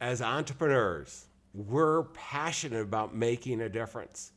[0.00, 4.32] as entrepreneurs, we're passionate about making a difference,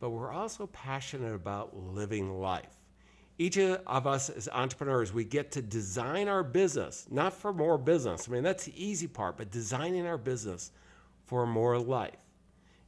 [0.00, 2.74] but we're also passionate about living life.
[3.38, 8.28] Each of us as entrepreneurs, we get to design our business, not for more business.
[8.28, 10.72] I mean, that's the easy part, but designing our business
[11.26, 12.16] for more life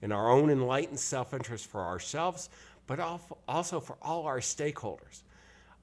[0.03, 2.49] in our own enlightened self interest for ourselves,
[2.87, 2.99] but
[3.47, 5.23] also for all our stakeholders.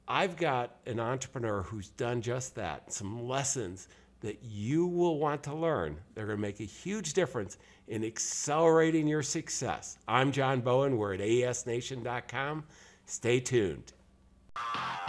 [0.08, 3.88] I've got an entrepreneur who's done just that, some lessons
[4.22, 5.98] that you will want to learn.
[6.16, 9.98] They're going to make a huge difference in accelerating your success.
[10.08, 10.98] I'm John Bowen.
[10.98, 12.64] We're at aesnation.com.
[13.06, 13.94] Stay tuned.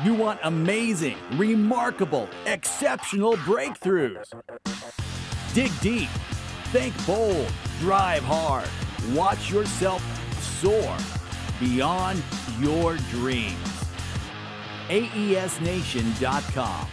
[0.04, 4.26] You want amazing, remarkable, exceptional breakthroughs.
[5.54, 6.10] Dig deep,
[6.66, 8.68] think bold, drive hard,
[9.14, 10.02] watch yourself
[10.60, 10.96] soar
[11.58, 12.22] beyond
[12.60, 13.56] your dreams.
[14.88, 16.88] AESNation.com.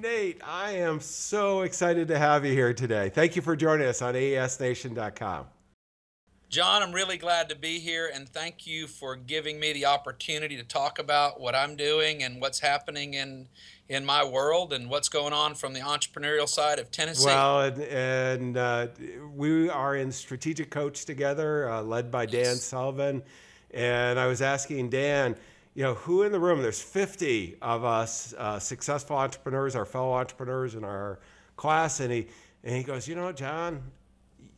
[0.00, 3.08] Nate, I am so excited to have you here today.
[3.08, 5.46] Thank you for joining us on AESNation.com.
[6.48, 10.56] John, I'm really glad to be here and thank you for giving me the opportunity
[10.56, 13.48] to talk about what I'm doing and what's happening in
[13.88, 17.26] in my world and what's going on from the entrepreneurial side of Tennessee.
[17.26, 18.88] Well, and, and uh,
[19.34, 22.62] we are in Strategic Coach together, uh, led by Dan yes.
[22.62, 23.22] Sullivan.
[23.72, 25.36] And I was asking Dan,
[25.78, 30.12] you know, who in the room, there's 50 of us uh, successful entrepreneurs, our fellow
[30.12, 31.20] entrepreneurs in our
[31.54, 32.00] class.
[32.00, 32.26] And he,
[32.64, 33.80] and he goes, you know, John,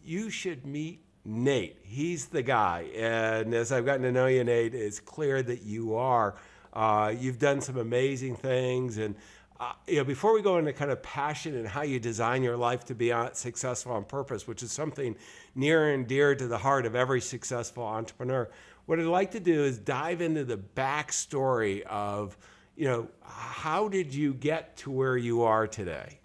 [0.03, 1.77] you should meet Nate.
[1.83, 2.87] He's the guy.
[2.97, 6.37] And as I've gotten to know you, Nate, it's clear that you are.
[6.73, 8.97] Uh, you've done some amazing things.
[8.97, 9.15] And,
[9.61, 12.57] uh, you know, before we go into kind of passion and how you design your
[12.57, 15.15] life to be successful on purpose, which is something
[15.55, 18.49] near and dear to the heart of every successful entrepreneur,
[18.91, 22.37] what I'd like to do is dive into the backstory of,
[22.75, 26.19] you know, how did you get to where you are today?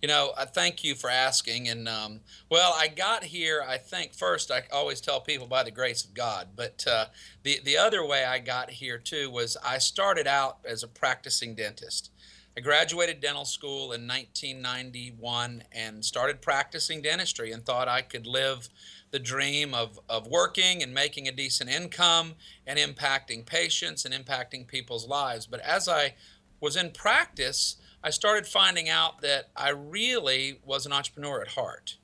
[0.00, 1.68] You know, I thank you for asking.
[1.68, 2.20] And um,
[2.50, 3.62] well, I got here.
[3.62, 6.48] I think first, I always tell people by the grace of God.
[6.56, 7.06] But uh,
[7.42, 11.54] the the other way I got here too was I started out as a practicing
[11.54, 12.10] dentist.
[12.58, 18.68] I graduated dental school in 1991 and started practicing dentistry and thought I could live
[19.12, 22.34] the dream of, of working and making a decent income
[22.66, 25.46] and impacting patients and impacting people's lives.
[25.46, 26.16] But as I
[26.60, 31.96] was in practice, I started finding out that I really was an entrepreneur at heart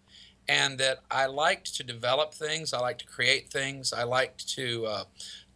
[0.49, 4.87] and that I liked to develop things, I liked to create things, I liked to
[4.87, 5.05] uh,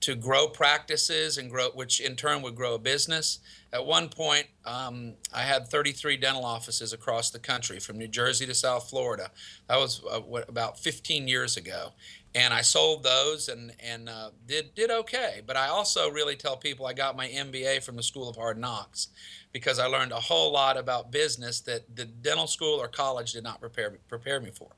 [0.00, 3.40] to grow practices and grow, which in turn would grow a business.
[3.72, 8.46] At one point, um, I had 33 dental offices across the country, from New Jersey
[8.46, 9.30] to South Florida.
[9.68, 11.92] That was uh, what, about 15 years ago,
[12.34, 15.42] and I sold those and and uh, did did okay.
[15.46, 18.58] But I also really tell people I got my MBA from the School of Hard
[18.58, 19.08] Knocks,
[19.52, 23.44] because I learned a whole lot about business that the dental school or college did
[23.44, 24.77] not prepare prepare me for.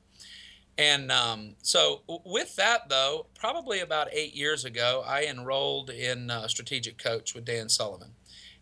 [0.77, 6.47] And um, so, with that, though, probably about eight years ago, I enrolled in uh,
[6.47, 8.11] Strategic Coach with Dan Sullivan.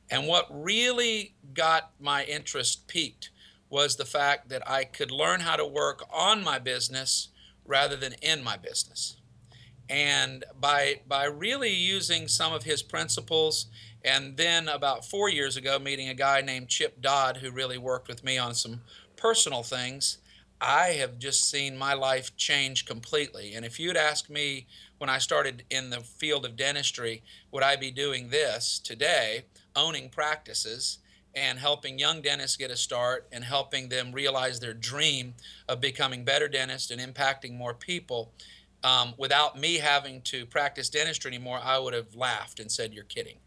[0.10, 3.30] And what really got my interest peaked
[3.70, 7.30] was the fact that I could learn how to work on my business
[7.66, 9.18] rather than in my business.
[9.88, 13.68] And by, by really using some of his principles,
[14.04, 18.08] and then about four years ago, meeting a guy named Chip Dodd who really worked
[18.08, 18.82] with me on some
[19.16, 20.18] personal things,
[20.62, 23.54] I have just seen my life change completely.
[23.54, 27.78] And if you'd asked me when I started in the field of dentistry, would I
[27.78, 31.00] be doing this today, owning practices
[31.34, 35.36] and helping young dentists get a start and helping them realize their dream
[35.70, 38.34] of becoming better dentists and impacting more people?
[38.84, 43.04] Um, without me having to practice dentistry anymore, I would have laughed and said, You're
[43.04, 43.38] kidding.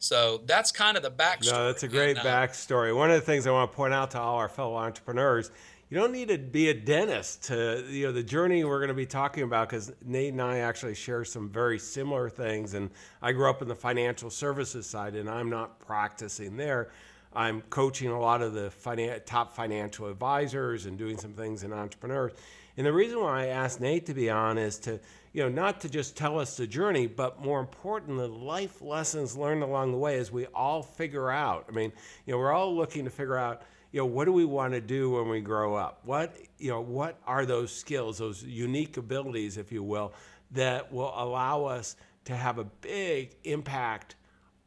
[0.00, 1.52] So that's kind of the backstory.
[1.52, 2.96] No, that's a great and, uh, backstory.
[2.96, 5.50] One of the things I want to point out to all our fellow entrepreneurs
[5.90, 8.94] you don't need to be a dentist to you know the journey we're going to
[8.94, 12.90] be talking about because nate and i actually share some very similar things and
[13.20, 16.90] i grew up in the financial services side and i'm not practicing there.
[17.32, 21.72] I'm coaching a lot of the finan- top financial advisors and doing some things in
[21.72, 22.32] entrepreneurs.
[22.76, 25.00] And the reason why i asked nate to be on is to
[25.32, 29.36] you know not to just tell us the journey but more important the life lessons
[29.36, 31.66] learned along the way as we all figure out.
[31.68, 31.92] I mean
[32.26, 34.80] you know we're all looking to figure out you know, what do we want to
[34.80, 36.00] do when we grow up?
[36.04, 40.12] What, you know, what are those skills, those unique abilities, if you will,
[40.52, 44.14] that will allow us to have a big impact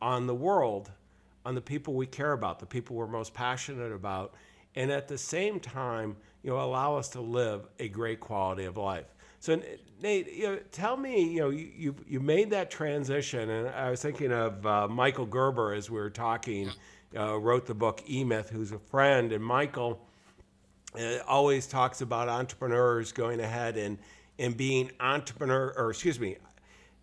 [0.01, 0.91] on the world,
[1.45, 4.33] on the people we care about, the people we're most passionate about,
[4.75, 8.75] and at the same time, you know, allow us to live a great quality of
[8.75, 9.05] life.
[9.39, 9.61] So,
[10.01, 14.01] Nate, you know, tell me, you know, you, you, made that transition, and I was
[14.01, 16.69] thinking of uh, Michael Gerber as we were talking
[17.17, 19.99] uh, wrote the book E Myth, who's a friend, and Michael
[20.99, 23.97] uh, always talks about entrepreneurs going ahead and
[24.39, 26.37] and being entrepreneur, or excuse me,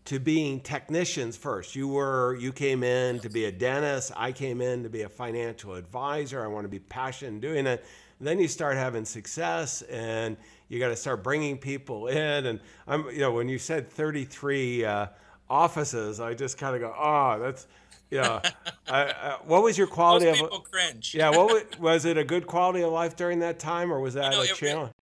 [0.07, 1.77] to being technicians first.
[1.77, 4.13] You were you came in to be a dentist.
[4.17, 6.43] I came in to be a financial advisor.
[6.43, 7.85] I want to be passionate in doing it.
[8.21, 10.37] Then you start having success, and
[10.69, 12.47] you got to start bringing people in.
[12.47, 15.07] And I'm, you know, when you said 33 uh,
[15.49, 17.67] offices, I just kind of go, oh, that's,
[18.11, 18.41] yeah.
[18.89, 20.47] I, I, what was your quality Most of?
[20.51, 21.15] people cringe.
[21.15, 22.17] Yeah, what was, was it?
[22.19, 24.57] A good quality of life during that time, or was that know, a it- it-
[24.57, 24.93] challenge?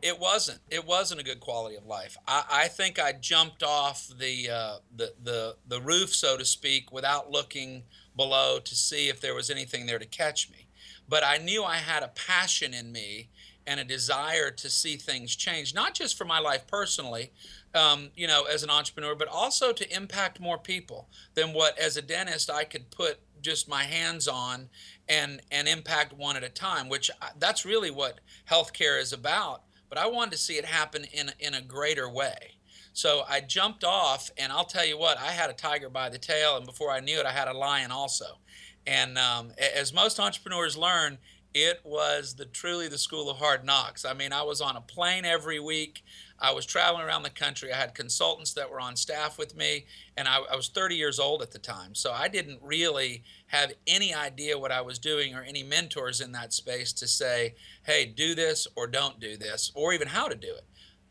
[0.00, 0.60] It wasn't.
[0.70, 2.16] It wasn't a good quality of life.
[2.28, 6.92] I, I think I jumped off the, uh, the the the roof, so to speak,
[6.92, 7.82] without looking
[8.14, 10.68] below to see if there was anything there to catch me.
[11.08, 13.28] But I knew I had a passion in me
[13.68, 17.30] and a desire to see things change, not just for my life personally,
[17.74, 21.98] um, you know, as an entrepreneur, but also to impact more people than what, as
[21.98, 24.68] a dentist, I could put just my hands on
[25.08, 26.88] and and impact one at a time.
[26.88, 28.20] Which I- that's really what
[28.50, 29.62] healthcare is about.
[29.88, 32.54] But I wanted to see it happen in in a greater way.
[32.94, 36.18] So I jumped off, and I'll tell you what, I had a tiger by the
[36.18, 38.38] tail, and before I knew it, I had a lion also.
[38.86, 41.18] And um, as most entrepreneurs learn,
[41.54, 44.04] it was the truly the school of hard knocks.
[44.04, 46.04] I mean, I was on a plane every week.
[46.38, 47.72] I was traveling around the country.
[47.72, 49.86] I had consultants that were on staff with me,
[50.16, 51.94] and I, I was 30 years old at the time.
[51.94, 56.32] So I didn't really have any idea what I was doing or any mentors in
[56.32, 57.54] that space to say,
[57.84, 60.66] hey, do this or don't do this, or even how to do it.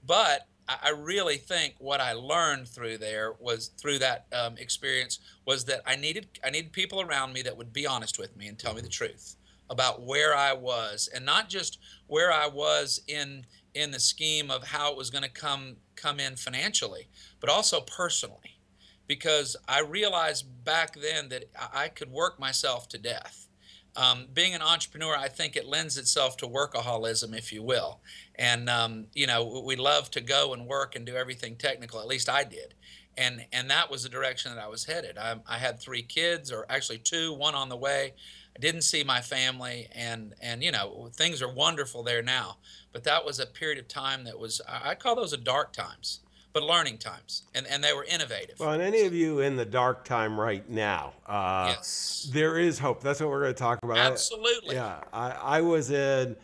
[0.06, 5.20] But I I really think what I learned through there was through that um, experience
[5.46, 8.48] was that I needed I needed people around me that would be honest with me
[8.48, 9.37] and tell me the truth
[9.70, 14.64] about where I was and not just where I was in in the scheme of
[14.64, 17.10] how it was going to come come in financially,
[17.40, 18.60] but also personally,
[19.08, 23.48] because I realized back then that I could work myself to death.
[23.96, 28.00] Um, being an entrepreneur, I think it lends itself to workaholism, if you will.
[28.36, 32.00] And um, you know, we love to go and work and do everything technical.
[32.00, 32.74] At least I did,
[33.18, 35.18] and and that was the direction that I was headed.
[35.18, 38.14] I, I had three kids, or actually two, one on the way.
[38.58, 42.58] I didn't see my family, and and you know, things are wonderful there now.
[42.92, 45.74] But that was a period of time that was I I call those a dark
[45.74, 46.22] times,
[46.54, 48.60] but learning times, and and they were innovative.
[48.60, 52.80] Well, and any of you in the dark time right now, uh, yes, there is
[52.80, 53.02] hope.
[53.02, 53.98] That's what we're going to talk about.
[53.98, 54.76] I- absolutely.
[54.76, 56.36] Yeah, I, I was in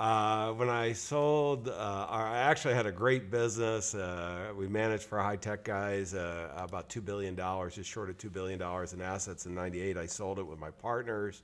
[0.00, 1.68] uh, when I sold.
[1.68, 3.94] Uh, I actually had a great business.
[3.94, 8.16] Uh, we managed for high tech guys uh, about two billion dollars, just short of
[8.18, 9.96] two billion dollars in assets in '98.
[9.98, 11.42] I sold it with my partners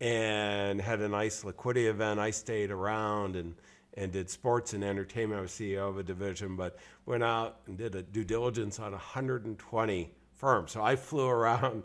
[0.00, 2.20] and had a nice liquidity event.
[2.20, 3.54] I stayed around and
[3.94, 5.38] and did sports and entertainment.
[5.38, 8.92] I was CEO of a division, but went out and did a due diligence on
[8.92, 10.72] 120 firms.
[10.72, 11.84] So I flew around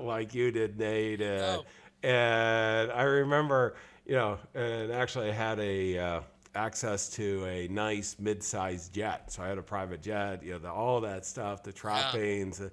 [0.00, 1.22] like you did, Nate.
[1.22, 1.64] And, Oh.
[2.02, 6.20] and I remember, you know, and actually I had a uh,
[6.54, 9.32] access to a nice mid-sized jet.
[9.32, 12.60] So I had a private jet, you know, the, all that stuff, the trappings.
[12.60, 12.68] uh,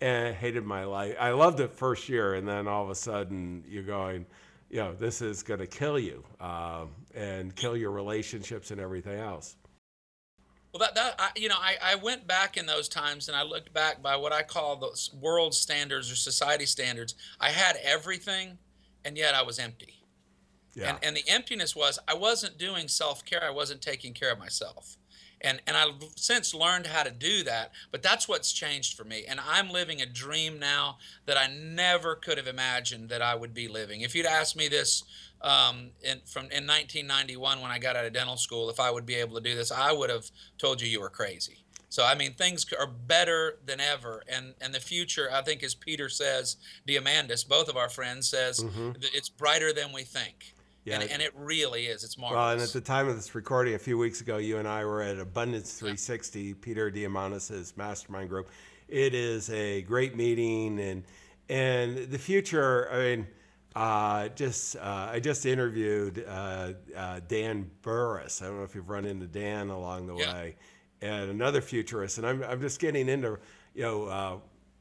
[0.00, 1.16] And I hated my life.
[1.18, 4.26] I loved it first year, and then all of a sudden you're going,
[4.68, 9.18] you know, this is going to kill you um, and kill your relationships and everything
[9.18, 9.56] else.
[10.72, 13.42] Well, that, that I, you know, I, I went back in those times and I
[13.42, 17.14] looked back by what I call the world standards or society standards.
[17.40, 18.58] I had everything,
[19.02, 19.95] and yet I was empty.
[20.76, 20.90] Yeah.
[20.90, 23.42] And, and the emptiness was I wasn't doing self care.
[23.42, 24.96] I wasn't taking care of myself.
[25.40, 29.24] And, and I've since learned how to do that, but that's what's changed for me.
[29.28, 33.52] And I'm living a dream now that I never could have imagined that I would
[33.52, 34.00] be living.
[34.00, 35.04] If you'd asked me this
[35.42, 39.04] um, in, from in 1991 when I got out of dental school, if I would
[39.04, 41.58] be able to do this, I would have told you you were crazy.
[41.90, 45.74] So I mean, things are better than ever, and and the future, I think, as
[45.74, 46.56] Peter says,
[46.86, 48.58] Diamandis, both of our friends says,
[49.00, 50.55] th- it's brighter than we think.
[50.86, 51.00] Yeah.
[51.00, 52.04] And, and it really is.
[52.04, 52.38] It's marvelous.
[52.40, 54.84] Well, and at the time of this recording, a few weeks ago, you and I
[54.84, 58.48] were at Abundance 360, Peter Diamandis' mastermind group.
[58.88, 61.02] It is a great meeting, and
[61.48, 62.88] and the future.
[62.92, 63.26] I mean,
[63.74, 68.40] uh, just uh, I just interviewed uh, uh, Dan Burrus.
[68.40, 70.32] I don't know if you've run into Dan along the Yeah.
[70.34, 70.56] way,
[71.02, 72.18] and another futurist.
[72.18, 73.40] And I'm I'm just getting into
[73.74, 74.36] you know uh,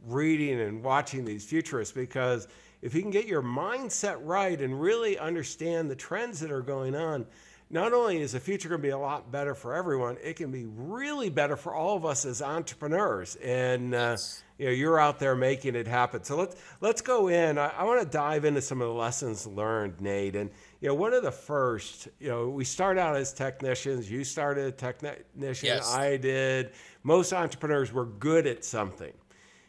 [0.05, 2.47] reading and watching these futurists because
[2.81, 6.95] if you can get your mindset right and really understand the trends that are going
[6.95, 7.25] on,
[7.69, 10.51] not only is the future going to be a lot better for everyone, it can
[10.51, 13.37] be really better for all of us as entrepreneurs.
[13.37, 14.17] And uh,
[14.59, 16.23] you know, you're out there making it happen.
[16.23, 17.57] So let's let's go in.
[17.57, 20.35] I, I want to dive into some of the lessons learned, Nate.
[20.35, 24.11] And you know, one of the first, you know, we start out as technicians.
[24.11, 25.67] You started a technician.
[25.67, 25.91] Yes.
[25.91, 26.71] I did.
[27.03, 29.13] Most entrepreneurs were good at something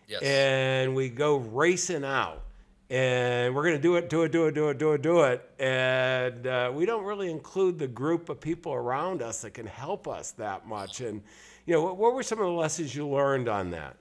[0.06, 0.22] yes.
[0.22, 2.42] and we go racing out
[2.88, 5.20] and we're going to do it, do it, do it, do it, do it, do
[5.22, 5.50] it.
[5.58, 10.06] And uh, we don't really include the group of people around us that can help
[10.06, 11.00] us that much.
[11.00, 11.22] And,
[11.66, 13.96] you know, what, what were some of the lessons you learned on that?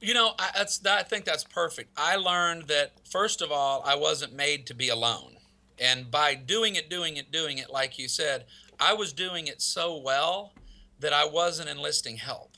[0.00, 1.90] You know, I, that's that, I think that's perfect.
[1.96, 5.36] I learned that first of all, I wasn't made to be alone,
[5.78, 8.46] and by doing it, doing it, doing it, like you said,
[8.78, 10.54] I was doing it so well
[11.00, 12.56] that I wasn't enlisting help,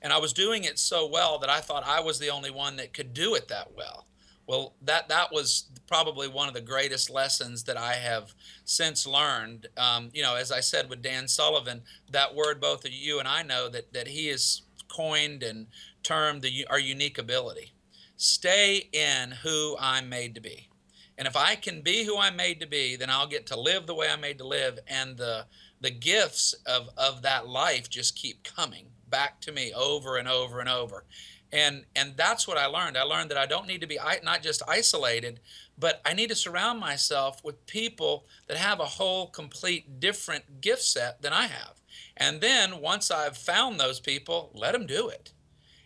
[0.00, 2.76] and I was doing it so well that I thought I was the only one
[2.76, 4.06] that could do it that well.
[4.48, 9.66] Well, that that was probably one of the greatest lessons that I have since learned.
[9.76, 13.28] Um, you know, as I said with Dan Sullivan, that word both of you and
[13.28, 15.66] I know that that he has coined and
[16.02, 17.74] termed the our unique ability.
[18.16, 20.70] Stay in who I'm made to be.
[21.18, 23.86] And if I can be who I'm made to be, then I'll get to live
[23.86, 25.44] the way I'm made to live and the
[25.82, 30.58] the gifts of of that life just keep coming back to me over and over
[30.60, 31.04] and over.
[31.52, 32.98] And and that's what I learned.
[32.98, 35.40] I learned that I don't need to be not just isolated,
[35.78, 40.82] but I need to surround myself with people that have a whole complete different gift
[40.82, 41.80] set than I have.
[42.16, 45.32] And then once I've found those people, let them do it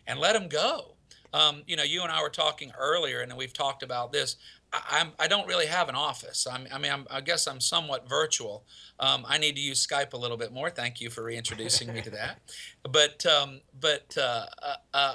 [0.07, 0.95] and let them go.
[1.35, 4.37] Um, you know, you and I were talking earlier, and we've talked about this.
[4.73, 6.47] I, I'm, I don't really have an office.
[6.51, 8.65] I'm, I mean, I'm, i guess I'm somewhat virtual.
[8.99, 10.71] Um, I need to use Skype a little bit more.
[10.71, 12.41] Thank you for reintroducing me to that.
[12.91, 15.15] But, um, but uh, uh, uh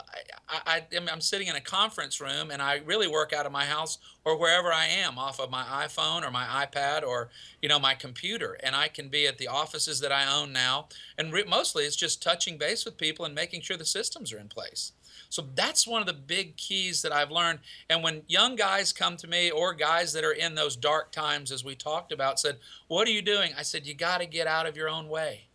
[0.49, 3.65] I, I, I'm sitting in a conference room, and I really work out of my
[3.65, 7.29] house or wherever I am, off of my iPhone or my iPad or
[7.61, 10.87] you know my computer, and I can be at the offices that I own now.
[11.17, 14.39] And re- mostly, it's just touching base with people and making sure the systems are
[14.39, 14.93] in place.
[15.29, 17.59] So that's one of the big keys that I've learned.
[17.89, 21.51] And when young guys come to me or guys that are in those dark times,
[21.51, 22.57] as we talked about, said,
[22.87, 23.51] What are you doing?
[23.57, 25.47] I said, You got to get out of your own way.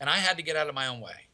[0.00, 1.26] And I had to get out of my own way.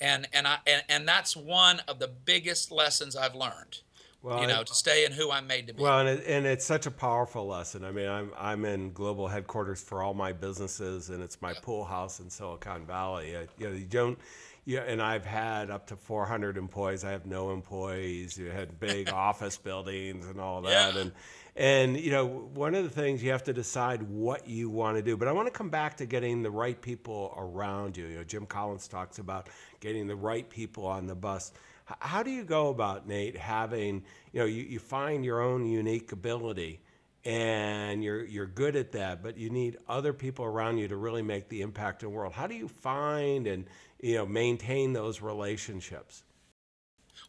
[0.00, 3.80] And, and, I, and, and that's one of the biggest lessons I've learned.
[4.26, 5.82] Well, you know, to stay in who I'm made to be.
[5.82, 7.84] Well, and, it, and it's such a powerful lesson.
[7.84, 11.84] I mean, I'm I'm in global headquarters for all my businesses, and it's my pool
[11.84, 13.36] house in Silicon Valley.
[13.36, 14.18] I, you know, you don't
[14.66, 17.04] yeah, and I've had up to 400 employees.
[17.04, 18.36] I have no employees.
[18.36, 21.00] You had big office buildings and all that, yeah.
[21.00, 21.12] and
[21.54, 25.02] and you know one of the things you have to decide what you want to
[25.02, 25.16] do.
[25.16, 28.06] But I want to come back to getting the right people around you.
[28.06, 31.52] You know, Jim Collins talks about getting the right people on the bus.
[32.00, 36.10] How do you go about Nate having you know you, you find your own unique
[36.10, 36.80] ability?
[37.26, 41.22] And you're you're good at that, but you need other people around you to really
[41.22, 42.32] make the impact in the world.
[42.32, 43.64] How do you find and
[44.00, 46.22] you know maintain those relationships?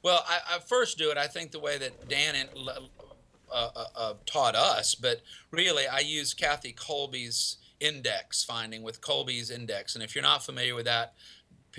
[0.03, 1.17] Well, I, I first do it.
[1.17, 2.35] I think the way that Dan
[3.51, 9.49] uh, uh, uh, taught us, but really, I use Kathy Kolbe's index finding with Kolbe's
[9.49, 9.95] index.
[9.95, 11.13] And if you're not familiar with that,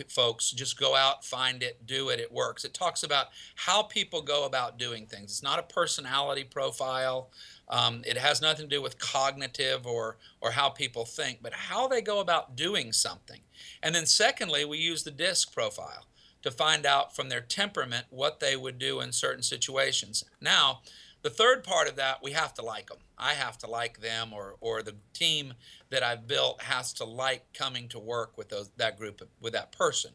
[0.08, 2.20] folks, just go out, find it, do it.
[2.20, 2.64] It works.
[2.64, 5.30] It talks about how people go about doing things.
[5.30, 7.30] It's not a personality profile.
[7.68, 11.88] Um, it has nothing to do with cognitive or or how people think, but how
[11.88, 13.40] they go about doing something.
[13.82, 16.06] And then secondly, we use the disc profile
[16.42, 20.24] to find out from their temperament what they would do in certain situations.
[20.40, 20.80] Now,
[21.22, 22.98] the third part of that, we have to like them.
[23.16, 25.54] I have to like them, or or the team
[25.90, 29.72] that I've built has to like coming to work with those that group with that
[29.72, 30.12] person.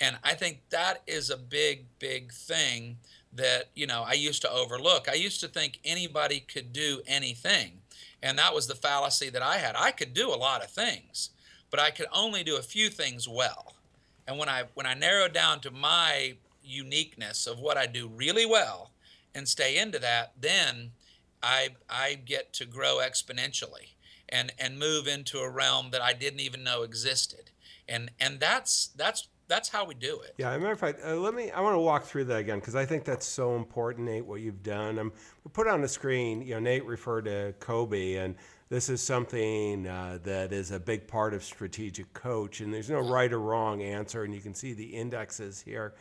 [0.00, 2.98] And I think that is a big, big thing
[3.32, 5.08] that you know I used to overlook.
[5.08, 7.80] I used to think anybody could do anything,
[8.22, 9.76] and that was the fallacy that I had.
[9.76, 11.30] I could do a lot of things,
[11.70, 13.74] but I could only do a few things well.
[14.26, 18.46] And when I when I narrowed down to my uniqueness of what I do really
[18.46, 18.90] well
[19.38, 20.90] and stay into that, then
[21.42, 23.94] I I get to grow exponentially
[24.28, 27.50] and and move into a realm that I didn't even know existed.
[27.88, 30.34] And and that's that's that's how we do it.
[30.36, 31.50] Yeah, as a matter of fact, uh, let me.
[31.50, 34.26] I want to walk through that again because I think that's so important, Nate.
[34.26, 34.98] What you've done.
[34.98, 35.12] Um,
[35.44, 36.42] we put on the screen.
[36.42, 38.34] You know, Nate referred to Kolbe, and
[38.68, 42.60] this is something uh, that is a big part of strategic coach.
[42.60, 45.94] And there's no right or wrong answer, and you can see the indexes here.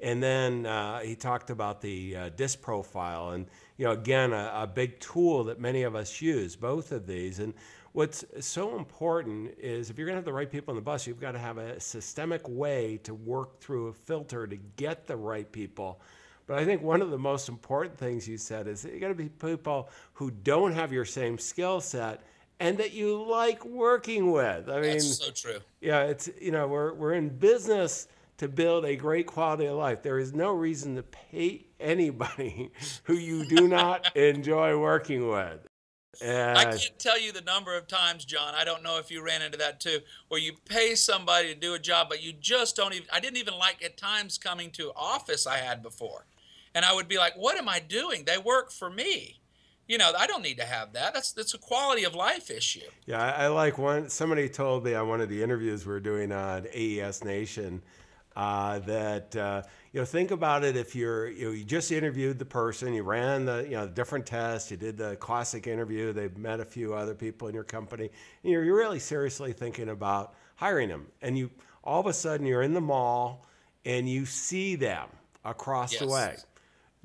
[0.00, 4.52] And then uh, he talked about the uh, disc profile, and you know, again, a,
[4.54, 6.54] a big tool that many of us use.
[6.54, 7.52] Both of these, and
[7.92, 11.06] what's so important is if you're going to have the right people on the bus,
[11.06, 15.16] you've got to have a systemic way to work through a filter to get the
[15.16, 16.00] right people.
[16.46, 19.08] But I think one of the most important things you said is that you got
[19.08, 22.22] to be people who don't have your same skill set
[22.60, 24.68] and that you like working with.
[24.68, 25.60] I mean, That's so true.
[25.80, 28.08] Yeah, it's you know we're we're in business
[28.38, 30.02] to build a great quality of life.
[30.02, 32.70] There is no reason to pay anybody
[33.04, 35.66] who you do not enjoy working with.
[36.20, 38.54] I can't tell you the number of times, John.
[38.56, 41.74] I don't know if you ran into that too, where you pay somebody to do
[41.74, 43.06] a job, but you just don't even.
[43.12, 46.26] I didn't even like at times coming to office I had before,
[46.74, 48.24] and I would be like, "What am I doing?
[48.24, 49.40] They work for me."
[49.86, 51.14] You know, I don't need to have that.
[51.14, 52.80] That's that's a quality of life issue.
[53.06, 54.08] Yeah, I, I like one.
[54.08, 57.80] Somebody told me on one of the interviews we are doing on AES Nation
[58.38, 62.38] uh, that uh, you know think about it if you're you, know, you just interviewed
[62.38, 66.38] the person, you ran the you know different tests, you did the classic interview, they've
[66.38, 68.08] met a few other people in your company,
[68.44, 71.50] and you're, you're really seriously thinking about hiring them, and you
[71.82, 73.44] all of a sudden you're in the mall
[73.84, 75.08] and you see them
[75.44, 76.02] across Yes.
[76.02, 76.36] the way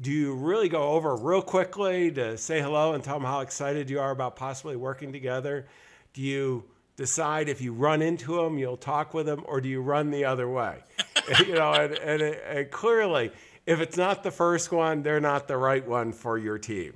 [0.02, 3.90] do you really go over real quickly to say hello and tell them how excited
[3.90, 5.68] you are about possibly working together?
[6.14, 9.82] Do you decide if you run into them, you'll talk with them, or do you
[9.82, 10.84] run the other way?
[11.48, 13.32] you know, and, and, and clearly,
[13.66, 16.94] if it's not the first one, they're not the right one for your team.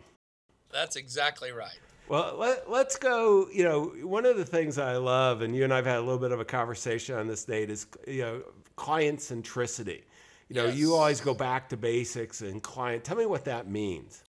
[0.72, 1.80] That's exactly right.
[2.10, 3.48] Well, let, let's go.
[3.52, 6.20] You know, one of the things I love, and you and I've had a little
[6.20, 8.44] bit of a conversation on this date, is you know,
[8.76, 10.04] client centricity.
[10.50, 13.04] You know, you always go back to basics and client.
[13.04, 14.24] Tell me what that means.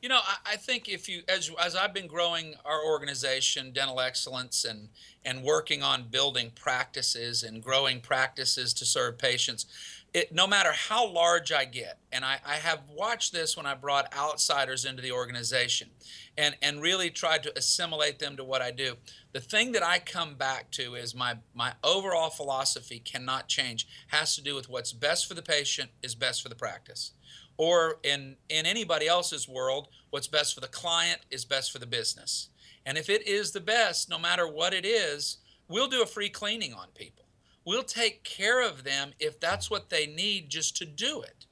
[0.00, 4.00] You know, I, I think if you, as as I've been growing our organization, Dental
[4.00, 4.88] Excellence, and
[5.24, 9.66] and working on building practices and growing practices to serve patients,
[10.14, 13.74] it no matter how large I get, and I, I have watched this when I
[13.74, 15.90] brought outsiders into the organization,
[16.38, 18.94] and and really tried to assimilate them to what I do.
[19.32, 23.86] The thing that I come back to is my my overall philosophy cannot change.
[24.08, 27.12] Has to do with what's best for the patient is best for the practice
[27.60, 31.86] or in in anybody else's world what's best for the client is best for the
[31.86, 32.48] business.
[32.86, 35.36] And if it is the best no matter what it is
[35.68, 37.26] we'll do a free cleaning on people.
[37.66, 41.44] We'll take care of them if that's what they need just to do it.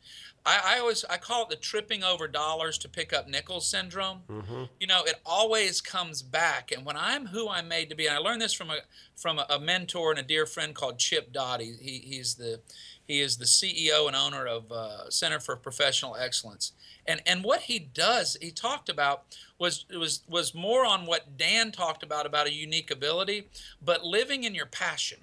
[0.46, 4.20] I, I always i call it the tripping over dollars to pick up nickels syndrome.
[4.30, 4.64] Mm-hmm.
[4.80, 6.72] You know it always comes back.
[6.72, 8.78] And when i'm who i'm made to be and i learned this from a
[9.14, 12.60] from a, a mentor and a dear friend called chip dodd he, he, he's the
[13.08, 16.72] he is the ceo and owner of uh, center for professional excellence
[17.06, 19.24] and and what he does he talked about
[19.58, 23.48] was was was more on what dan talked about about a unique ability
[23.82, 25.18] but living in your passion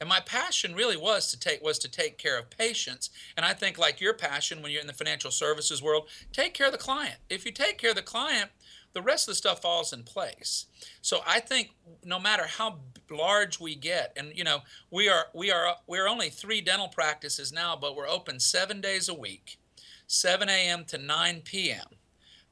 [0.00, 3.10] and my passion really was to take was to take care of patients.
[3.36, 6.66] And I think like your passion when you're in the financial services world, take care
[6.66, 7.16] of the client.
[7.28, 8.50] If you take care of the client,
[8.92, 10.66] the rest of the stuff falls in place.
[11.02, 11.70] So I think
[12.04, 12.78] no matter how
[13.10, 17.52] large we get, and you know, we are we are we're only three dental practices
[17.52, 19.58] now, but we're open seven days a week,
[20.06, 20.84] 7 a.m.
[20.86, 21.84] to 9 p.m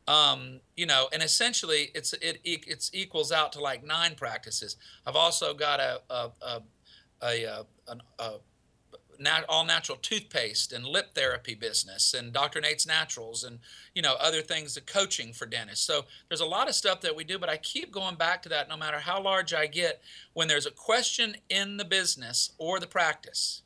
[0.09, 4.77] um, you know, and essentially it's it it's equals out to like nine practices.
[5.07, 6.63] I've also got a a a
[7.23, 8.33] a, a, a
[9.21, 12.61] nat- all natural toothpaste and lip therapy business and Dr.
[12.61, 13.59] Nate's Naturals and
[13.95, 15.87] you know other things the coaching for dentists.
[15.87, 18.49] So there's a lot of stuff that we do, but I keep going back to
[18.51, 20.01] that no matter how large I get
[20.33, 23.63] when there's a question in the business or the practice.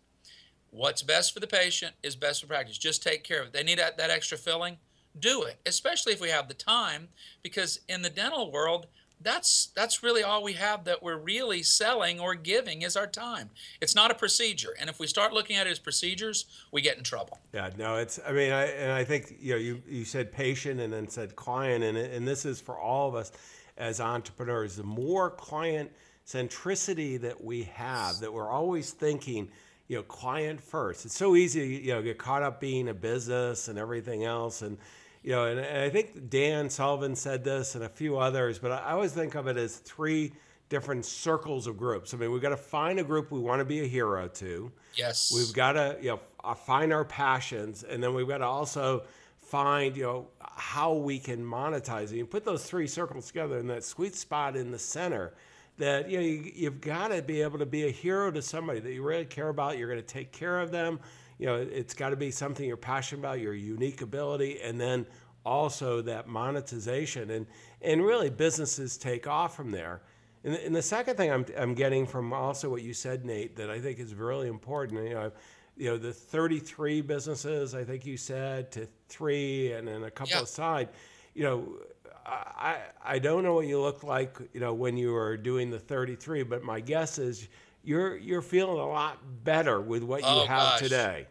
[0.71, 2.79] What's best for the patient is best for practice.
[2.79, 3.53] Just take care of it.
[3.53, 4.77] They need that, that extra filling,
[5.19, 7.09] do it, especially if we have the time,
[7.43, 8.87] because in the dental world,
[9.23, 13.51] that's that's really all we have that we're really selling or giving is our time.
[13.81, 16.97] It's not a procedure, and if we start looking at it as procedures, we get
[16.97, 17.39] in trouble.
[17.53, 18.19] Yeah, no, it's.
[18.27, 21.37] I mean, I and I think you know, you you said patient and then said
[21.37, 23.33] client, and and this is for all of us
[23.77, 24.77] as entrepreneurs.
[24.77, 25.91] The more client
[26.27, 29.51] centricity that we have, that we're always thinking,
[29.89, 31.05] you know, client first.
[31.05, 34.79] It's so easy, you know, get caught up being a business and everything else, and
[35.23, 38.73] you know, and, and I think Dan Sullivan said this and a few others, but
[38.73, 40.33] I, I always think of it as three
[40.71, 42.15] different circles of groups.
[42.15, 44.73] I mean, we've got to find a group we want to be a hero to.
[44.95, 45.33] Yes.
[45.35, 49.03] We've got to you know uh, find our passions, and then we've got to also
[49.41, 52.17] find you know how we can monetize it.
[52.17, 55.35] You put those three circles together in that sweet spot in the center.
[55.77, 58.81] That you know you, you've got to be able to be a hero to somebody
[58.81, 59.77] that you really care about.
[59.77, 61.01] You're going to take care of them.
[61.41, 65.07] You know it's got to be something you're passionate about, your unique ability, and then
[65.45, 67.47] also that monetization and
[67.83, 70.03] and really businesses take off from there.
[70.45, 73.57] And the, and the second thing I'm, I'm getting from also what you said, Nate,
[73.57, 75.33] that I think is really important, you know,
[75.77, 80.37] you know, the 33 businesses, I think you said, to three and then a couple
[80.37, 80.43] Yeah.
[80.43, 80.89] aside,
[81.35, 81.79] you know,
[82.27, 85.79] I, I don't know what you look like, you know, when you were doing the
[85.79, 87.49] 33, but my guess is
[87.83, 90.79] you're, you're feeling a lot better with what you Oh, have gosh.
[90.81, 91.27] today.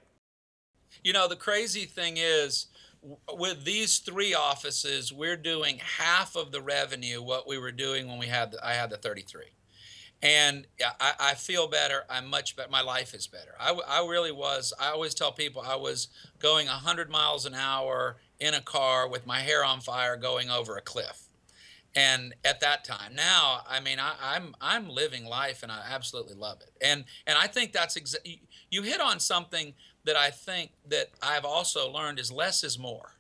[1.04, 2.68] You know, the crazy thing is,
[3.34, 8.18] with these three offices, we're doing half of the revenue what we were doing when
[8.20, 9.44] we had the, I had the 33.
[10.22, 10.68] And
[11.00, 12.04] I, I feel better.
[12.10, 12.70] I'm much better.
[12.70, 13.54] My life is better.
[13.58, 14.74] I, I really was.
[14.78, 16.10] I always tell people I was
[16.40, 20.76] going 100 miles an hour in a car with my hair on fire going over
[20.76, 21.29] a cliff.
[21.96, 25.82] And at that time now i mean I, am I'm, I'm living life and i
[25.90, 26.72] absolutely love it.
[26.82, 29.74] And and i think that's exa- you hit on something
[30.06, 33.14] that i think that i've also learned is less is more.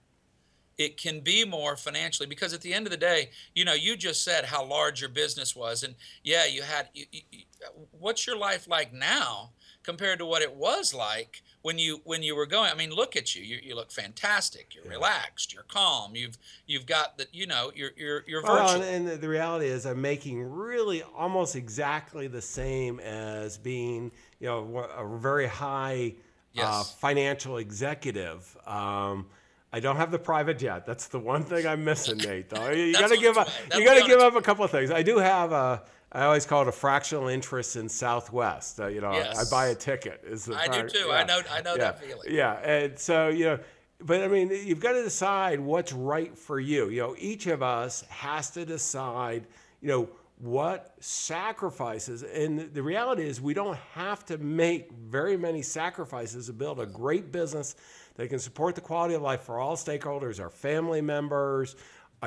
[0.77, 3.97] It can be more financially because at the end of the day you know you
[3.97, 7.43] just said how large your business was and yeah you had you, you,
[7.91, 9.51] what's your life like now
[9.83, 12.71] compared to what it was like when you when you were going.
[12.71, 13.43] I mean, look at you.
[13.43, 14.73] You, you look fantastic.
[14.73, 14.91] You're yeah.
[14.91, 15.53] relaxed.
[15.53, 16.15] You're calm.
[16.15, 19.85] You've you've got the you know you're you're you're well, and, and, the reality is,
[19.85, 26.21] I'm making really almost exactly the same as being you know a very high uh,
[26.53, 26.65] yes.
[26.65, 28.57] uh, financial executive.
[28.65, 29.27] Um,
[29.71, 30.85] I don't have the private jet.
[30.85, 32.49] That's the one thing I'm missing, Nate.
[32.49, 33.49] Though you got to give up.
[33.75, 34.89] You got to give up a couple of things.
[34.91, 38.79] I do have a I always call it a fractional interest in Southwest.
[38.79, 39.37] Uh, you know, yes.
[39.37, 40.23] I buy a ticket.
[40.25, 41.07] Is the I do too.
[41.07, 41.13] Yeah.
[41.13, 41.41] I know.
[41.51, 41.77] I know yeah.
[41.77, 42.27] that feeling.
[42.29, 43.59] Yeah, and so you know,
[44.01, 46.89] but I mean, you've got to decide what's right for you.
[46.89, 49.45] You know, each of us has to decide.
[49.81, 55.61] You know, what sacrifices, and the reality is, we don't have to make very many
[55.61, 57.75] sacrifices to build a great business
[58.15, 61.75] that can support the quality of life for all stakeholders, our family members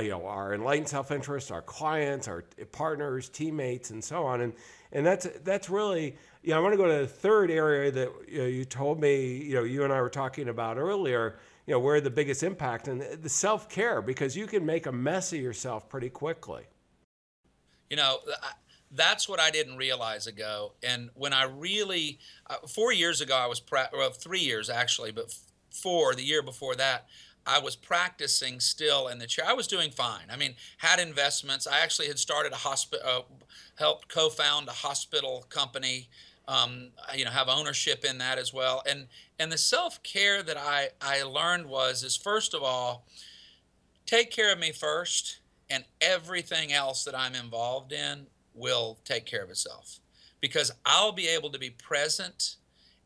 [0.00, 4.40] you know, our enlightened self-interest, our clients, our partners, teammates, and so on.
[4.40, 4.52] And
[4.92, 8.10] and that's that's really, you know, I want to go to the third area that
[8.28, 11.38] you, know, you told me, you know, you and I were talking about earlier.
[11.66, 15.32] You know, where the biggest impact and the self-care because you can make a mess
[15.32, 16.64] of yourself pretty quickly.
[17.88, 18.18] You know.
[18.94, 20.74] that's what I didn't realize ago.
[20.82, 25.12] And when I really, uh, four years ago, I was, pra- well, three years actually,
[25.12, 25.34] but
[25.70, 27.06] four, the year before that,
[27.46, 29.44] I was practicing still in the chair.
[29.46, 30.26] I was doing fine.
[30.30, 31.66] I mean, had investments.
[31.66, 33.20] I actually had started a hospital, uh,
[33.76, 36.08] helped co-found a hospital company.
[36.48, 38.82] Um, you know, have ownership in that as well.
[38.88, 39.06] And
[39.38, 43.06] and the self care that I I learned was is first of all,
[44.06, 45.38] take care of me first,
[45.70, 50.00] and everything else that I'm involved in will take care of itself,
[50.40, 52.56] because I'll be able to be present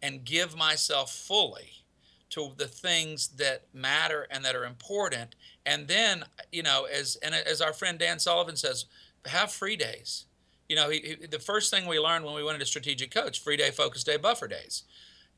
[0.02, 1.84] and give myself fully
[2.30, 5.34] to the things that matter and that are important.
[5.64, 8.86] And then, you know, as and as our friend Dan Sullivan says,
[9.26, 10.26] have free days.
[10.68, 13.40] You know, he, he, the first thing we learned when we went into strategic coach,
[13.40, 14.82] free day, focus day, buffer days.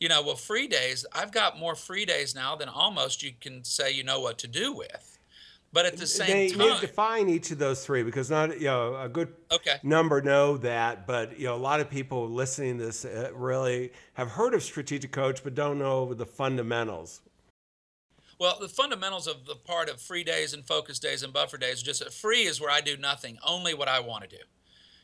[0.01, 3.65] You know, well, free days, I've got more free days now than almost you can
[3.65, 5.18] say you know what to do with.
[5.73, 8.67] But at the same they, time, they define each of those three because not you
[8.67, 9.77] know a good okay.
[9.83, 13.93] number know that, but you know a lot of people listening to this uh, really
[14.15, 17.21] have heard of strategic coach but don't know the fundamentals.
[18.39, 21.83] Well, the fundamentals of the part of free days and focus days and buffer days
[21.83, 24.43] just that free is where I do nothing, only what I want to do.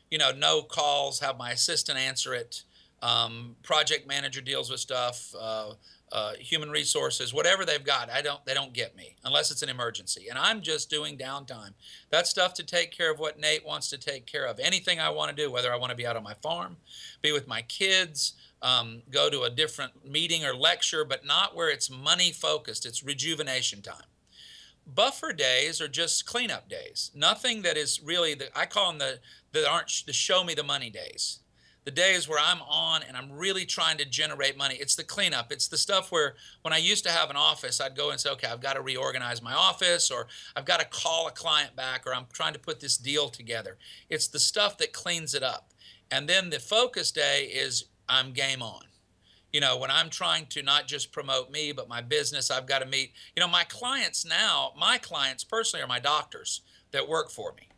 [0.09, 2.63] You know, no calls, have my assistant answer it.
[3.01, 5.35] Um, project manager deals with stuff.
[5.37, 5.73] Uh,
[6.11, 8.09] uh, human resources, whatever they've got.
[8.09, 10.27] I don't, they don't get me unless it's an emergency.
[10.29, 11.73] And I'm just doing downtime.
[12.09, 14.59] That's stuff to take care of what Nate wants to take care of.
[14.59, 16.77] Anything I want to do, whether I want to be out on my farm,
[17.21, 21.69] be with my kids, um, go to a different meeting or lecture, but not where
[21.69, 22.85] it's money focused.
[22.85, 24.07] It's rejuvenation time.
[24.87, 27.09] Buffer days are just cleanup days.
[27.15, 29.19] Nothing that is really the I call them the
[29.53, 31.39] that aren't the show me the money days
[31.85, 34.75] the days where I'm on and I'm really trying to generate money.
[34.75, 35.51] It's the cleanup.
[35.51, 38.31] It's the stuff where when I used to have an office, I'd go and say,
[38.31, 42.07] okay, I've got to reorganize my office or I've got to call a client back
[42.07, 43.77] or I'm trying to put this deal together.
[44.09, 45.71] It's the stuff that cleans it up.
[46.09, 48.81] And then the focus day is I'm game on.
[49.53, 52.79] You know, when I'm trying to not just promote me, but my business, I've got
[52.79, 57.29] to meet, you know, my clients now, my clients personally are my doctors that work
[57.29, 57.69] for me.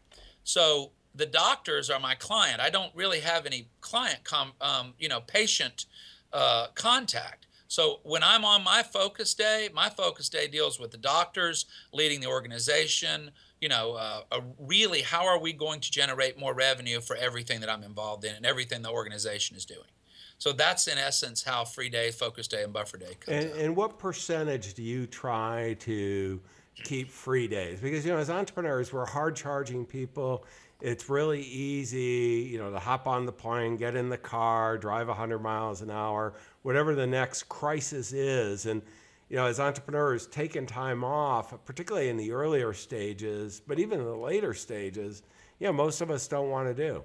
[0.43, 2.61] So the doctors are my client.
[2.61, 5.85] I don't really have any client, com, um, you know, patient
[6.31, 7.47] uh, contact.
[7.67, 12.21] So when I'm on my focus day, my focus day deals with the doctors leading
[12.21, 13.31] the organization.
[13.59, 17.69] You know, uh, really, how are we going to generate more revenue for everything that
[17.69, 19.89] I'm involved in and everything the organization is doing?
[20.37, 23.45] So that's in essence how free day, focus day, and buffer day comes.
[23.45, 26.39] And, and what percentage do you try to
[26.83, 27.79] keep free days?
[27.79, 30.45] Because you know, as entrepreneurs, we're hard charging people
[30.81, 35.07] it's really easy, you know, to hop on the plane, get in the car, drive
[35.07, 38.65] 100 miles an hour, whatever the next crisis is.
[38.65, 38.81] And,
[39.29, 44.05] you know, as entrepreneurs, taking time off, particularly in the earlier stages, but even in
[44.05, 45.23] the later stages,
[45.59, 47.03] you know, most of us don't want to do.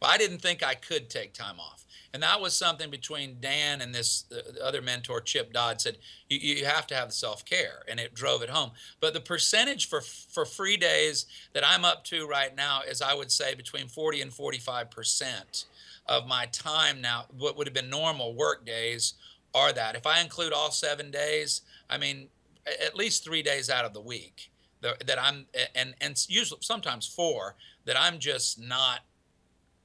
[0.00, 3.80] Well, I didn't think I could take time off and that was something between Dan
[3.80, 7.82] and this uh, other mentor, Chip Dodd, said you, you have to have self care,
[7.88, 8.70] and it drove it home.
[9.00, 13.14] But the percentage for for free days that I'm up to right now is, I
[13.14, 15.66] would say, between 40 and 45 percent
[16.06, 17.26] of my time now.
[17.36, 19.14] What would have been normal work days
[19.54, 19.94] are that.
[19.94, 22.28] If I include all seven days, I mean,
[22.84, 27.56] at least three days out of the week that I'm and and usually sometimes four
[27.84, 29.00] that I'm just not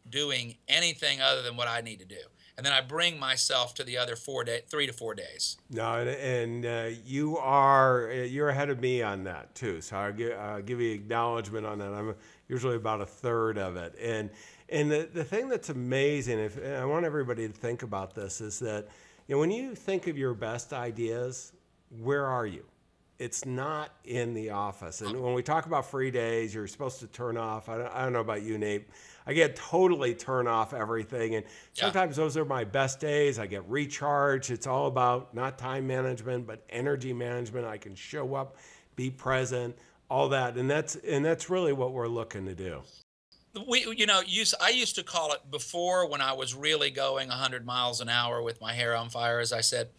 [0.09, 2.15] doing anything other than what I need to do.
[2.55, 5.57] And then I bring myself to the other four day, three to four days.
[5.71, 9.81] No, and, and uh, you are uh, you're ahead of me on that too.
[9.81, 11.91] So I'll give, give you acknowledgement on that.
[11.91, 12.13] I'm
[12.47, 13.95] usually about a third of it.
[13.99, 14.29] And
[14.69, 18.59] and the, the thing that's amazing, if I want everybody to think about this, is
[18.59, 18.87] that
[19.27, 21.53] you know when you think of your best ideas,
[22.01, 22.65] where are you?
[23.23, 24.99] It's not in the office.
[24.99, 27.69] And when we talk about free days, you're supposed to turn off.
[27.69, 28.89] I don't, I don't know about you, Nate.
[29.25, 31.35] I get totally turn off everything.
[31.35, 32.23] And sometimes yeah.
[32.25, 33.39] those are my best days.
[33.39, 34.51] I get recharged.
[34.51, 37.65] It's all about not time management, but energy management.
[37.65, 38.57] I can show up,
[38.97, 39.77] be present,
[40.09, 40.57] all that.
[40.57, 42.81] And that's and that's really what we're looking to do.
[43.65, 47.29] We, you know, use I used to call it before when I was really going
[47.29, 49.39] 100 miles an hour with my hair on fire.
[49.39, 49.91] As I said,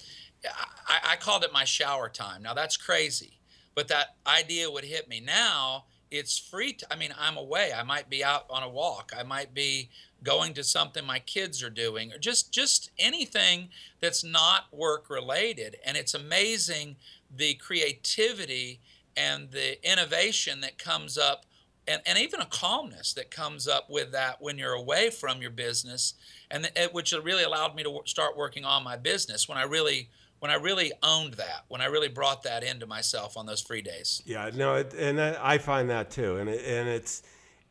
[0.86, 2.42] I, I called it my shower time.
[2.42, 3.38] Now that's crazy,
[3.74, 5.20] but that idea would hit me.
[5.20, 6.74] Now it's free.
[6.74, 7.72] T- I mean, I'm away.
[7.72, 9.12] I might be out on a walk.
[9.18, 9.90] I might be
[10.22, 13.68] going to something my kids are doing, or just just anything
[14.00, 15.76] that's not work related.
[15.84, 16.96] And it's amazing
[17.34, 18.80] the creativity
[19.16, 21.44] and the innovation that comes up.
[21.86, 25.50] And, and even a calmness that comes up with that when you're away from your
[25.50, 26.14] business,
[26.50, 30.08] and which really allowed me to start working on my business when I really
[30.44, 33.80] when I really owned that, when I really brought that into myself on those free
[33.80, 34.20] days.
[34.26, 37.22] Yeah, no, it, and I find that too, and it, and it's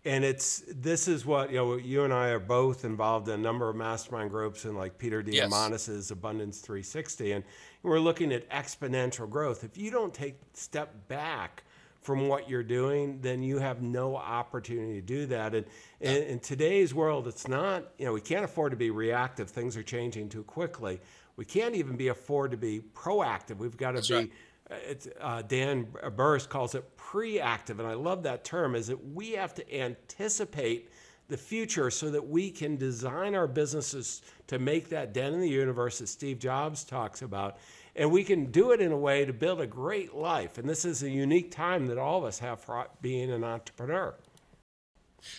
[0.05, 1.75] and it's this is what you know.
[1.75, 5.21] You and I are both involved in a number of mastermind groups, and like Peter
[5.21, 6.09] Diamandis's yes.
[6.09, 7.43] Abundance 360, and
[7.83, 9.63] we're looking at exponential growth.
[9.63, 11.65] If you don't take step back
[12.01, 15.53] from what you're doing, then you have no opportunity to do that.
[15.53, 15.67] And
[16.01, 19.51] in, in today's world, it's not you know we can't afford to be reactive.
[19.51, 21.01] Things are changing too quickly
[21.36, 23.58] we can't even be afford to be proactive.
[23.58, 24.15] We've got to That's be.
[24.15, 24.32] Right.
[24.72, 28.76] Uh, uh, Dan Burrus calls it pre-active, and I love that term.
[28.76, 30.89] Is that we have to anticipate
[31.28, 35.50] the future so that we can design our businesses to make that dent in the
[35.50, 37.58] universe that Steve Jobs talks about.
[37.96, 40.58] And we can do it in a way to build a great life.
[40.58, 44.15] And this is a unique time that all of us have for being an entrepreneur.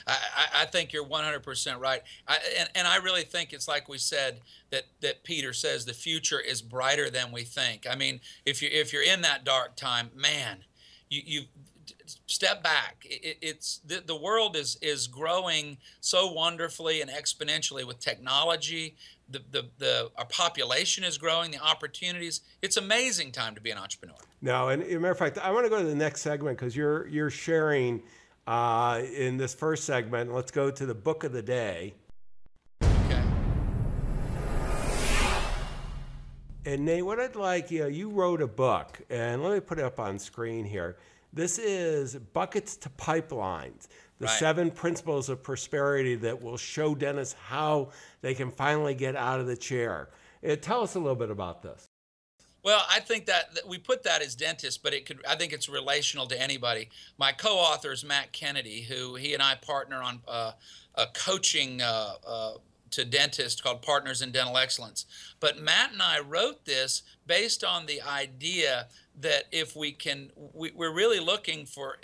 [0.07, 2.03] I, I think you're 100% right.
[2.29, 5.94] I, and, and I really think it's like we said that, that Peter says the
[5.94, 7.87] future is brighter than we think.
[7.88, 10.64] I mean, if, you, if you're in that dark time, man,
[11.09, 11.42] you, you
[12.27, 13.05] step back.
[13.05, 18.97] It, it's the, the world is, is growing so wonderfully and exponentially with technology.
[19.31, 22.42] The, the, the, our population is growing, the opportunities.
[22.62, 24.16] It's amazing time to be an entrepreneur.
[24.42, 27.07] No, and matter of fact, I want to go to the next segment because you're,
[27.09, 28.03] you're sharing–
[28.47, 31.95] uh, in this first segment, let's go to the book of the day.
[32.83, 33.23] Okay.
[36.67, 39.79] And Nate, what I'd like, you know, you wrote a book, and let me put
[39.79, 40.97] it up on screen here.
[41.33, 44.39] This is Buckets to Pipelines the right.
[44.39, 47.91] seven principles of prosperity that will show dentists how
[48.23, 50.09] they can finally get out of the chair.
[50.49, 51.91] Uh, tell us a little bit about this.
[52.64, 55.20] Well, I think that, that, we put that as dentists, but it could.
[55.29, 56.88] I think it's relational to anybody.
[57.18, 60.53] My co-author is Matt Kennedy, who he and I partner on uh,
[60.94, 62.53] a coaching uh, uh,
[62.92, 65.05] to dentists called Partners in Dental Excellence.
[65.40, 68.88] But Matt and I wrote this based on the idea
[69.20, 71.98] that if we can, we, we're really looking for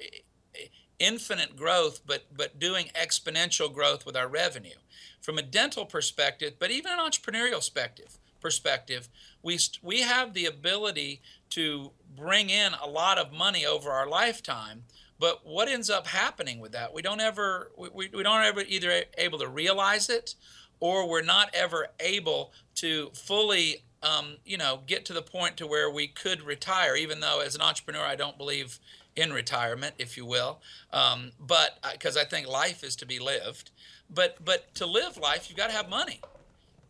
[0.98, 4.76] infinite growth, but but doing exponential growth with our revenue
[5.22, 9.08] from a dental perspective, but even an entrepreneurial perspective perspective,
[9.42, 14.84] we, we have the ability to bring in a lot of money over our lifetime.
[15.18, 16.94] But what ends up happening with that?
[16.94, 20.34] We don't ever we, we don't ever either able to realize it,
[20.80, 25.66] or we're not ever able to fully um, you know get to the point to
[25.66, 26.96] where we could retire.
[26.96, 28.78] Even though as an entrepreneur, I don't believe
[29.14, 30.60] in retirement, if you will,
[30.92, 33.70] um, but because uh, I think life is to be lived.
[34.08, 36.20] But but to live life, you've got to have money.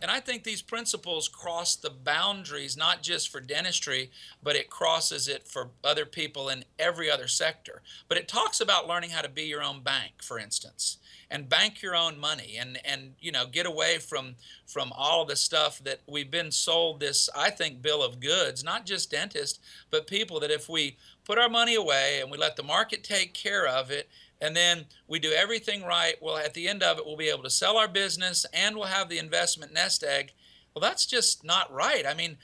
[0.01, 4.11] And I think these principles cross the boundaries, not just for dentistry,
[4.43, 7.83] but it crosses it for other people in every other sector.
[8.09, 10.99] But it talks about learning how to be your own bank, for instance,
[11.31, 14.37] and bank your own money and, and you know, get away from
[14.67, 18.63] from all of the stuff that we've been sold this, I think, bill of goods,
[18.63, 19.59] not just dentists,
[19.91, 23.35] but people that if we put our money away and we let the market take
[23.35, 24.09] care of it
[24.41, 26.15] and then we do everything right.
[26.21, 28.87] Well, at the end of it, we'll be able to sell our business and we'll
[28.87, 30.33] have the investment nest egg.
[30.75, 32.07] Well, that's just not right.
[32.07, 32.37] I mean,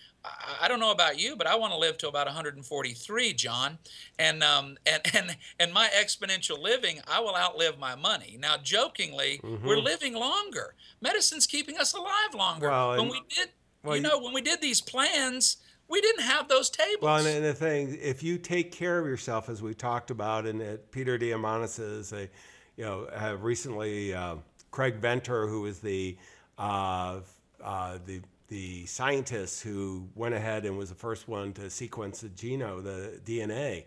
[0.60, 3.78] I, don't know about you, but I want to live to about 143, John,
[4.18, 8.36] and um, and and and my exponential living, I will outlive my money.
[8.40, 9.66] Now, jokingly, mm-hmm.
[9.66, 10.74] we're living longer.
[11.00, 12.68] Medicine's keeping us alive longer.
[12.68, 13.50] Well, when we did,
[13.82, 17.02] well, you know, when we did these plans, we didn't have those tables.
[17.02, 20.78] Well, and, the thing, if you take care of yourself, as we talked about, and
[20.90, 22.28] Peter Diamandis is a,
[22.76, 24.36] you know, have recently uh,
[24.70, 26.16] Craig Venter, who was the
[26.58, 27.20] uh,
[27.62, 32.28] uh, the the scientist who went ahead and was the first one to sequence the
[32.28, 33.84] genome, the DNA.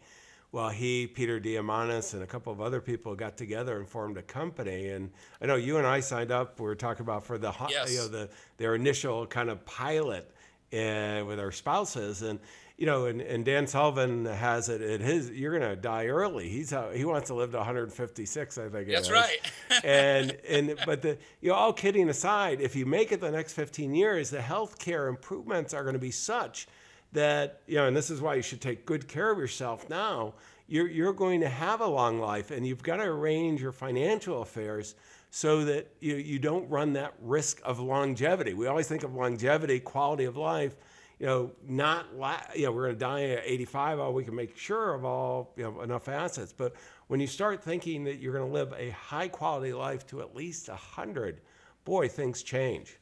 [0.52, 4.24] Well, he, Peter Diamandis, and a couple of other people got together and formed a
[4.24, 4.90] company.
[4.90, 6.60] And I know you and I signed up.
[6.60, 7.92] We were talking about for the yes.
[7.92, 10.30] you know the their initial kind of pilot
[10.74, 12.40] uh, with our spouses and
[12.78, 16.48] you know and, and dan sullivan has it at his you're going to die early.
[16.48, 19.40] He's how he wants to live to 156 i think that's right.
[19.84, 23.54] And and but the you know all kidding aside if you make it the next
[23.54, 26.68] 15 years the health care improvements are going to be such
[27.14, 30.34] that you know and this is why you should take good care of yourself now.
[30.72, 34.44] You're, you're going to have a long life and you've got to arrange your financial
[34.44, 34.94] affairs
[35.32, 38.54] so that you, you don't run that risk of longevity.
[38.54, 40.76] We always think of longevity, quality of life,
[41.20, 44.36] you know, not, la- you know, we're going to die at 85, oh, we can
[44.36, 46.54] make sure of all, you know, enough assets.
[46.56, 46.74] But
[47.08, 50.36] when you start thinking that you're going to live a high quality life to at
[50.36, 51.42] least 100,
[51.84, 52.99] boy, things change.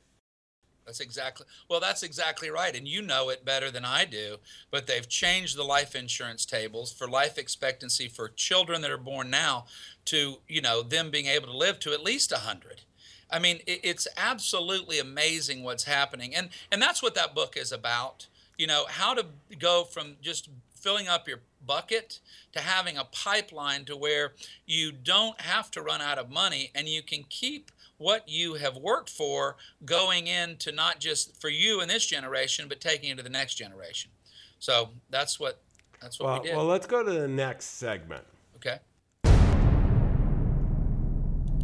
[0.88, 1.82] That's exactly well.
[1.82, 4.38] That's exactly right, and you know it better than I do.
[4.72, 9.30] But they've changed the life insurance tables for life expectancy for children that are born
[9.30, 9.66] now
[10.06, 12.82] to you know them being able to live to at least hundred.
[13.30, 17.74] I mean, it, it's absolutely amazing what's happening, and and that's what that book is
[17.74, 18.28] about.
[18.58, 19.26] You know, how to
[19.60, 22.20] go from just filling up your bucket
[22.54, 24.32] to having a pipeline to where
[24.66, 28.78] you don't have to run out of money and you can keep what you have
[28.78, 29.56] worked for
[29.86, 33.56] going into not just for you in this generation, but taking it to the next
[33.56, 34.12] generation.
[34.60, 35.62] So that's what
[36.02, 36.56] that's what well, we did.
[36.56, 38.24] Well, let's go to the next segment.
[38.56, 38.80] Okay.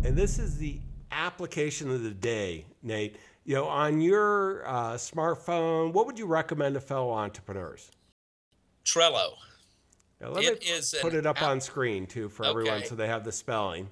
[0.03, 0.79] And this is the
[1.11, 3.17] application of the day, Nate.
[3.45, 7.91] You know, on your uh, smartphone, what would you recommend to fellow entrepreneurs?
[8.85, 9.33] Trello.
[10.21, 12.95] Now, let It me is put it up app- on screen too for everyone so
[12.95, 13.89] they have the spelling.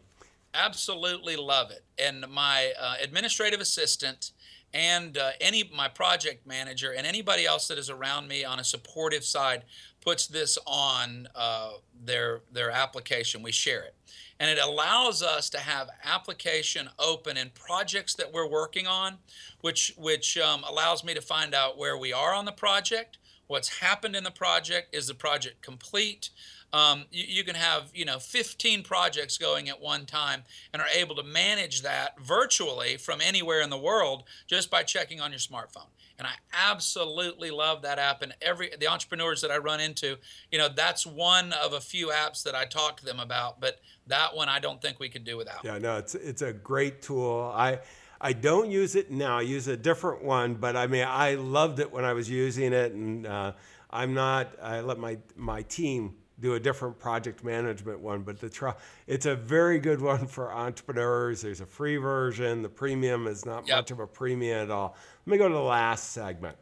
[0.54, 1.84] Absolutely love it.
[1.98, 4.32] And my uh, administrative assistant
[4.74, 8.64] and uh, any my project manager and anybody else that is around me on a
[8.64, 9.64] supportive side
[10.02, 13.44] puts this on uh, their their application.
[13.44, 13.96] We share it.
[14.40, 19.18] And it allows us to have application open in projects that we're working on
[19.62, 23.80] which which um, allows me to find out where we are on the project what's
[23.80, 26.30] happened in the project is the project complete
[26.74, 30.88] um, you, you can have you know 15 projects going at one time and are
[30.94, 35.40] able to manage that virtually from anywhere in the world just by checking on your
[35.40, 40.18] smartphone and i absolutely love that app and every the entrepreneurs that i run into
[40.52, 43.80] you know that's one of a few apps that i talk to them about but
[44.08, 47.02] that one i don't think we could do without Yeah, no, it's it's a great
[47.02, 47.52] tool.
[47.56, 47.80] I
[48.20, 49.40] I don't use it now.
[49.40, 52.72] I use a different one, but I mean, I loved it when I was using
[52.72, 53.54] it, and uh,
[53.90, 54.54] I'm not.
[54.62, 58.74] I let my my team do a different project management one, but the try,
[59.08, 61.42] it's a very good one for entrepreneurs.
[61.42, 62.62] There's a free version.
[62.64, 63.78] The premium is not Yep.
[63.78, 64.96] much of a premium at all.
[65.26, 66.58] Let me go to the last segment.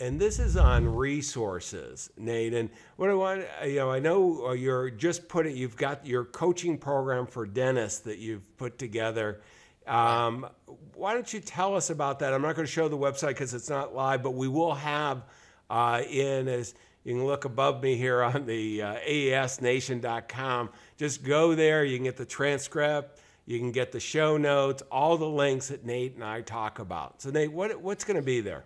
[0.00, 2.54] And this is on resources, Nate.
[2.54, 6.24] And what I want, you know, I know uh, you're just putting, you've got your
[6.24, 9.40] coaching program for dentists that you've put together.
[9.88, 10.46] Um,
[10.94, 12.32] why don't you tell us about that?
[12.32, 15.24] I'm not going to show the website because it's not live, but we will have
[15.70, 20.70] uh, in as you can look above me here on the uh, aesnation.com.
[20.96, 21.84] Just go there.
[21.84, 23.20] You can get the transcript.
[23.46, 27.22] You can get the show notes, all the links that Nate and I talk about.
[27.22, 28.64] So, Nate, what, what's going to be there?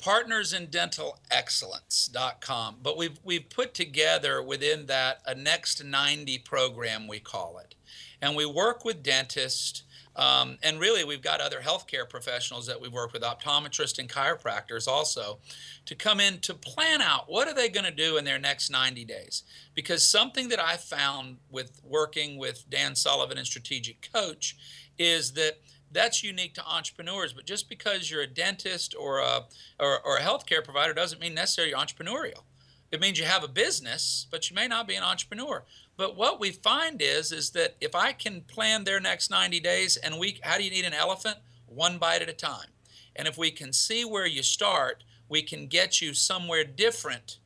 [0.00, 7.74] partnersindentalexcellence.com but we've we've put together within that a next 90 program we call it
[8.22, 9.82] and we work with dentists
[10.16, 14.88] um, and really we've got other healthcare professionals that we've worked with optometrists and chiropractors
[14.88, 15.38] also
[15.86, 18.70] to come in to plan out what are they going to do in their next
[18.70, 19.44] 90 days
[19.74, 24.56] because something that i found with working with dan sullivan and strategic coach
[24.98, 25.58] is that
[25.92, 27.32] that's unique to entrepreneurs.
[27.32, 29.46] But just because you're a dentist or a
[29.78, 32.44] or, or a healthcare provider doesn't mean necessarily you're entrepreneurial.
[32.92, 35.64] It means you have a business, but you may not be an entrepreneur.
[36.00, 39.98] But what we find is is that if I can plan their next 90 days
[39.98, 41.36] and we how do you need an elephant?
[41.66, 42.68] One bite at a time.
[43.14, 47.36] And if we can see where you start, we can get you somewhere different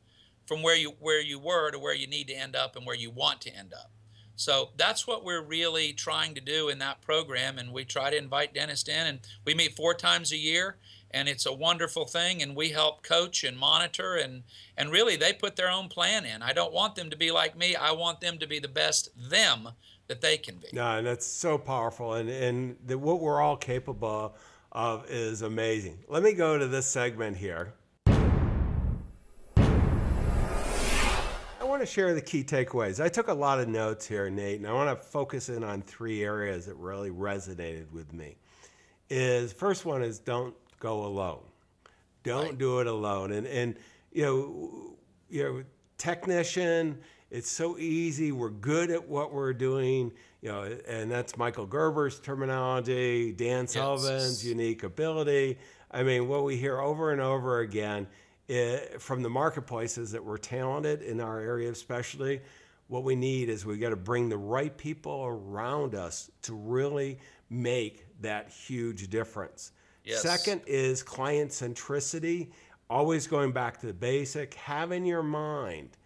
[0.45, 2.95] from where you where you were to where you need to end up and where
[2.95, 3.91] you want to end up.
[4.37, 7.57] So that's what we're really trying to do in that program.
[7.57, 10.77] And we try to invite dentists in, and we meet four times a year.
[11.15, 12.43] And it's a wonderful thing.
[12.43, 14.43] And we help coach and monitor, and,
[14.77, 16.41] and really they put their own plan in.
[16.41, 19.09] I don't want them to be like me, I want them to be the best
[19.17, 19.69] them
[20.07, 20.67] that they can be.
[20.73, 24.35] No, and that's so powerful, and and the, what we're all capable
[24.71, 26.03] of is amazing.
[26.07, 27.73] Let me go to this segment here.
[31.57, 33.03] I want to share the key takeaways.
[33.03, 35.81] I took a lot of notes here, Nate, and I want to focus in on
[35.81, 38.37] three areas that really resonated with me.
[39.09, 40.55] Is first one is don't
[40.85, 41.41] go alone.
[42.23, 42.57] Don't Right.
[42.57, 43.31] do it alone.
[43.31, 43.75] And and
[44.11, 44.97] you know,
[45.29, 45.63] you know,
[45.97, 46.99] technician,
[47.31, 48.31] it's so easy.
[48.31, 50.11] We're good at what we're doing,
[50.41, 55.57] you know, and that's Michael Gerber's terminology, Dan Sullivan's unique ability.
[55.91, 58.07] I mean, what we hear over and over again
[58.47, 62.41] eh, from the marketplace is that we're talented in our area of specialty.
[62.87, 67.17] What we need is we got to bring the right people around us to really
[67.49, 69.71] make that huge difference.
[70.05, 70.21] Yes.
[70.21, 72.49] Second is client centricity,
[72.89, 74.53] always going back to the basic.
[74.53, 75.97] Have in your mind,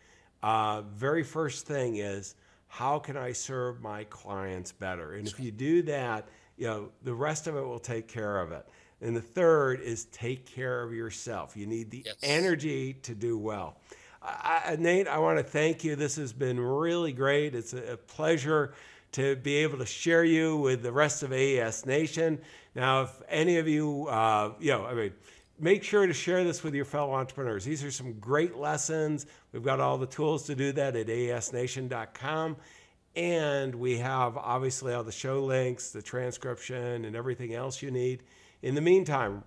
[0.41, 2.36] uh, very first thing is
[2.68, 5.14] how can I serve my clients better?
[5.14, 6.28] And if you do that,
[6.58, 8.68] you know the rest of it will take care of it.
[9.02, 11.56] And the third is take care of yourself.
[11.56, 12.16] You need the Yes.
[12.22, 13.78] energy to do well.
[14.22, 15.95] I, Nate, I want to thank you.
[15.95, 17.56] This has been really great.
[17.56, 18.74] It's a, a pleasure
[19.14, 22.39] to be able to share you with the rest of AES Nation.
[22.76, 25.14] Now, if any of you, uh, you know, I mean,
[25.60, 27.66] make sure to share this with your fellow entrepreneurs.
[27.66, 29.26] These are some great lessons.
[29.51, 32.57] We've got all the tools to do that at aesnation.com.
[33.16, 38.24] And we have obviously all the show links, the transcription, and everything else you need.
[38.62, 39.43] In the meantime,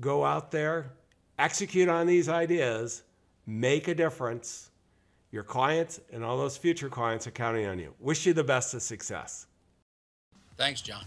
[0.00, 0.92] go out there,
[1.38, 3.02] execute on these ideas,
[3.46, 4.69] make a difference.
[5.32, 7.94] Your clients and all those future clients are counting on you.
[8.00, 9.46] Wish you the best of success.
[10.56, 11.04] Thanks, John.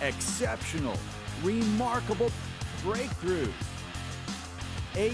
[0.00, 0.96] Exceptional,
[1.42, 2.30] remarkable
[2.82, 3.52] breakthroughs.
[4.96, 5.10] E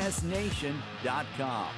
[0.00, 1.68] AESNation.com.